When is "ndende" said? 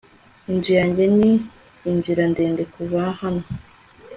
2.31-2.63